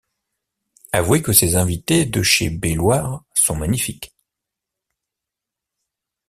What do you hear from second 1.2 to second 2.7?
que ces «invités de chez